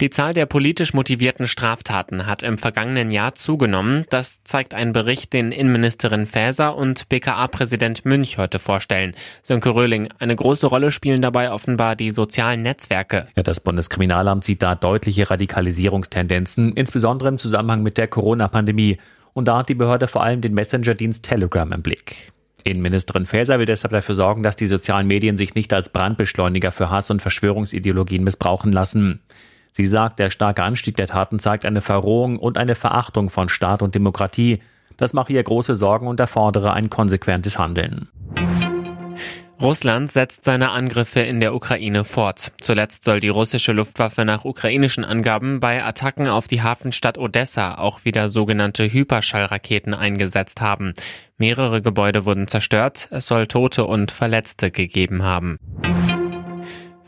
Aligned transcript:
Die 0.00 0.08
Zahl 0.08 0.32
der 0.32 0.46
politisch 0.46 0.94
motivierten 0.94 1.46
Straftaten 1.46 2.24
hat 2.24 2.42
im 2.42 2.56
vergangenen 2.56 3.10
Jahr 3.10 3.34
zugenommen. 3.34 4.06
Das 4.08 4.42
zeigt 4.44 4.72
ein 4.72 4.94
Bericht, 4.94 5.34
den 5.34 5.52
Innenministerin 5.52 6.26
Faeser 6.26 6.74
und 6.74 7.06
BKA-Präsident 7.10 8.06
Münch 8.06 8.38
heute 8.38 8.58
vorstellen. 8.58 9.14
Sönke 9.42 9.74
Röhling, 9.74 10.08
eine 10.18 10.34
große 10.34 10.68
Rolle 10.68 10.90
spielen 10.90 11.20
dabei 11.20 11.52
offenbar 11.52 11.96
die 11.96 12.12
sozialen 12.12 12.62
Netzwerke. 12.62 13.28
Ja, 13.36 13.42
das 13.42 13.60
Bundeskriminalamt 13.60 14.42
sieht 14.42 14.62
da 14.62 14.74
deutliche 14.74 15.28
Radikalisierungstendenzen, 15.28 16.72
insbesondere 16.72 17.28
im 17.28 17.36
Zusammenhang 17.36 17.82
mit 17.82 17.98
der 17.98 18.08
Corona-Pandemie. 18.08 18.96
Und 19.34 19.48
da 19.48 19.58
hat 19.58 19.68
die 19.68 19.74
Behörde 19.74 20.08
vor 20.08 20.22
allem 20.22 20.40
den 20.40 20.54
Messenger-Dienst 20.54 21.26
Telegram 21.26 21.70
im 21.72 21.82
Blick. 21.82 22.32
Innenministerin 22.64 23.26
Faeser 23.26 23.58
will 23.58 23.66
deshalb 23.66 23.92
dafür 23.92 24.14
sorgen, 24.14 24.42
dass 24.42 24.56
die 24.56 24.66
sozialen 24.66 25.06
Medien 25.06 25.36
sich 25.36 25.54
nicht 25.54 25.74
als 25.74 25.90
Brandbeschleuniger 25.90 26.72
für 26.72 26.88
Hass 26.88 27.10
und 27.10 27.20
Verschwörungsideologien 27.20 28.24
missbrauchen 28.24 28.72
lassen. 28.72 29.20
Sie 29.72 29.86
sagt, 29.86 30.18
der 30.18 30.30
starke 30.30 30.62
Anstieg 30.62 30.96
der 30.96 31.06
Taten 31.06 31.38
zeigt 31.38 31.64
eine 31.64 31.80
Verrohung 31.80 32.38
und 32.38 32.58
eine 32.58 32.74
Verachtung 32.74 33.30
von 33.30 33.48
Staat 33.48 33.82
und 33.82 33.94
Demokratie. 33.94 34.60
Das 34.96 35.12
mache 35.12 35.32
ihr 35.32 35.42
große 35.42 35.76
Sorgen 35.76 36.06
und 36.06 36.20
erfordere 36.20 36.72
ein 36.72 36.90
konsequentes 36.90 37.58
Handeln. 37.58 38.08
Russland 39.60 40.10
setzt 40.10 40.44
seine 40.44 40.70
Angriffe 40.70 41.20
in 41.20 41.38
der 41.40 41.54
Ukraine 41.54 42.04
fort. 42.04 42.52
Zuletzt 42.62 43.04
soll 43.04 43.20
die 43.20 43.28
russische 43.28 43.72
Luftwaffe 43.72 44.24
nach 44.24 44.46
ukrainischen 44.46 45.04
Angaben 45.04 45.60
bei 45.60 45.84
Attacken 45.84 46.28
auf 46.28 46.48
die 46.48 46.62
Hafenstadt 46.62 47.18
Odessa 47.18 47.74
auch 47.74 48.06
wieder 48.06 48.30
sogenannte 48.30 48.90
Hyperschallraketen 48.90 49.92
eingesetzt 49.92 50.62
haben. 50.62 50.94
Mehrere 51.36 51.82
Gebäude 51.82 52.24
wurden 52.24 52.48
zerstört, 52.48 53.08
es 53.10 53.26
soll 53.26 53.48
Tote 53.48 53.84
und 53.84 54.12
Verletzte 54.12 54.70
gegeben 54.70 55.24
haben. 55.24 55.58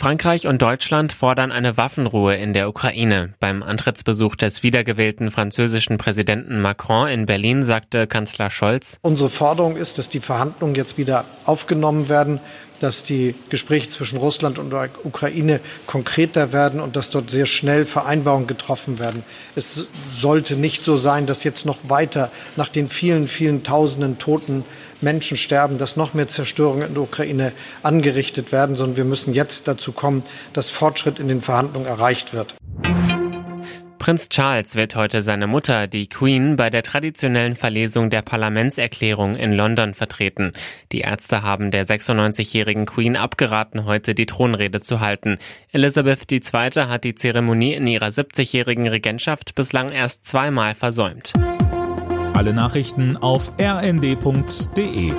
Frankreich 0.00 0.46
und 0.46 0.62
Deutschland 0.62 1.12
fordern 1.12 1.52
eine 1.52 1.76
Waffenruhe 1.76 2.34
in 2.34 2.54
der 2.54 2.70
Ukraine. 2.70 3.34
Beim 3.38 3.62
Antrittsbesuch 3.62 4.34
des 4.34 4.62
wiedergewählten 4.62 5.30
französischen 5.30 5.98
Präsidenten 5.98 6.62
Macron 6.62 7.08
in 7.08 7.26
Berlin 7.26 7.62
sagte 7.62 8.06
Kanzler 8.06 8.48
Scholz, 8.48 8.96
Unsere 9.02 9.28
Forderung 9.28 9.76
ist, 9.76 9.98
dass 9.98 10.08
die 10.08 10.20
Verhandlungen 10.20 10.74
jetzt 10.74 10.96
wieder 10.96 11.26
aufgenommen 11.44 12.08
werden, 12.08 12.40
dass 12.80 13.02
die 13.02 13.34
Gespräche 13.48 13.88
zwischen 13.88 14.18
Russland 14.18 14.58
und 14.58 14.70
der 14.70 14.90
Ukraine 15.04 15.60
konkreter 15.86 16.52
werden 16.52 16.80
und 16.80 16.96
dass 16.96 17.10
dort 17.10 17.30
sehr 17.30 17.46
schnell 17.46 17.86
Vereinbarungen 17.86 18.46
getroffen 18.46 18.98
werden. 18.98 19.22
Es 19.54 19.86
sollte 20.10 20.56
nicht 20.56 20.84
so 20.84 20.96
sein, 20.96 21.26
dass 21.26 21.44
jetzt 21.44 21.66
noch 21.66 21.78
weiter 21.88 22.30
nach 22.56 22.68
den 22.68 22.88
vielen, 22.88 23.28
vielen 23.28 23.62
tausenden 23.62 24.18
toten 24.18 24.64
Menschen 25.00 25.36
sterben, 25.36 25.78
dass 25.78 25.96
noch 25.96 26.14
mehr 26.14 26.28
Zerstörungen 26.28 26.88
in 26.88 26.94
der 26.94 27.02
Ukraine 27.02 27.52
angerichtet 27.82 28.52
werden, 28.52 28.76
sondern 28.76 28.96
wir 28.96 29.04
müssen 29.04 29.32
jetzt 29.34 29.68
dazu 29.68 29.92
kommen, 29.92 30.22
dass 30.52 30.70
Fortschritt 30.70 31.18
in 31.18 31.28
den 31.28 31.40
Verhandlungen 31.40 31.86
erreicht 31.86 32.34
wird. 32.34 32.54
Prinz 34.00 34.30
Charles 34.30 34.76
wird 34.76 34.96
heute 34.96 35.20
seine 35.20 35.46
Mutter, 35.46 35.86
die 35.86 36.08
Queen, 36.08 36.56
bei 36.56 36.70
der 36.70 36.82
traditionellen 36.82 37.54
Verlesung 37.54 38.08
der 38.08 38.22
Parlamentserklärung 38.22 39.36
in 39.36 39.52
London 39.52 39.92
vertreten. 39.92 40.54
Die 40.90 41.00
Ärzte 41.00 41.42
haben 41.42 41.70
der 41.70 41.84
96-jährigen 41.84 42.86
Queen 42.86 43.14
abgeraten, 43.14 43.84
heute 43.84 44.14
die 44.14 44.24
Thronrede 44.24 44.80
zu 44.80 45.00
halten. 45.00 45.36
Elizabeth 45.70 46.32
II. 46.32 46.40
hat 46.88 47.04
die 47.04 47.14
Zeremonie 47.14 47.74
in 47.74 47.86
ihrer 47.86 48.08
70-jährigen 48.08 48.88
Regentschaft 48.88 49.54
bislang 49.54 49.90
erst 49.90 50.24
zweimal 50.24 50.74
versäumt. 50.74 51.34
Alle 52.32 52.54
Nachrichten 52.54 53.18
auf 53.18 53.52
rnd.de 53.60 55.12